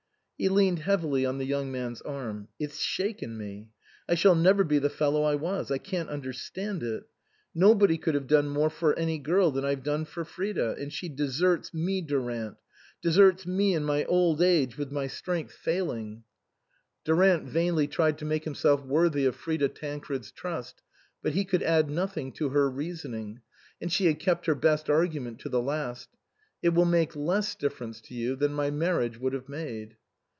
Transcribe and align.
He 0.37 0.49
leaned 0.49 0.79
heavily 0.79 1.23
on 1.23 1.37
the 1.37 1.45
young 1.45 1.71
man's 1.71 2.01
arm." 2.01 2.47
It's 2.59 2.79
shaken 2.79 3.37
me. 3.37 3.69
I 4.09 4.15
shall 4.15 4.33
never 4.33 4.63
be 4.63 4.79
the 4.79 4.89
fellow 4.89 5.21
I 5.21 5.35
was. 5.35 5.69
I 5.69 5.77
can't 5.77 6.09
understand 6.09 6.81
it. 6.81 7.03
Nobody 7.53 7.95
could 7.99 8.15
have 8.15 8.25
done 8.25 8.49
more 8.49 8.71
for 8.71 8.95
any 8.97 9.19
girl 9.19 9.51
than 9.51 9.63
I've 9.65 9.83
done 9.83 10.03
for 10.03 10.25
Frida; 10.25 10.77
and 10.79 10.91
she 10.91 11.09
deserts 11.09 11.75
me, 11.75 12.01
Durant, 12.01 12.57
deserts 13.03 13.45
me 13.45 13.75
in 13.75 13.83
my 13.83 14.03
old 14.05 14.41
age 14.41 14.79
with 14.79 14.91
my 14.91 15.05
strength 15.05 15.53
failing." 15.53 16.23
134 17.05 17.13
INLAND 17.13 17.43
Durant 17.43 17.53
vainly 17.53 17.87
tried 17.87 18.17
to 18.17 18.25
make 18.25 18.43
himself 18.45 18.83
worthy 18.83 19.25
of 19.25 19.35
Frida 19.35 19.67
Tancred's 19.69 20.31
trust, 20.31 20.81
but 21.21 21.33
he 21.33 21.45
could 21.45 21.61
add 21.61 21.87
nothing 21.87 22.31
to 22.31 22.49
her 22.49 22.67
reasoning, 22.67 23.41
and 23.79 23.91
she 23.93 24.07
had 24.07 24.17
kept 24.17 24.47
her 24.47 24.55
best 24.55 24.89
argument 24.89 25.37
to 25.37 25.49
the 25.49 25.61
last," 25.61 26.09
It 26.63 26.69
will 26.69 26.85
make 26.85 27.15
less 27.15 27.53
difference 27.53 28.01
to 28.01 28.15
you 28.15 28.35
than 28.35 28.53
my 28.53 28.71
marriage 28.71 29.19
would 29.19 29.33
have 29.33 29.47
made." 29.47 29.97